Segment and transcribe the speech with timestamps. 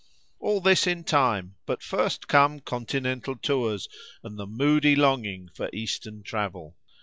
[0.39, 3.87] All this in time, but first came Continental tours
[4.23, 6.75] and the moody longing for Eastern travel.